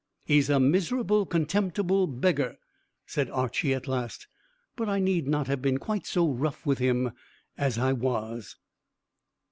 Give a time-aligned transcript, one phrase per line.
[0.25, 2.57] "He's a miserable, contemptible beggar,"
[3.05, 4.25] said Archy at last,
[4.75, 7.11] "but I need not have been quite so rough with him
[7.55, 8.55] as I was."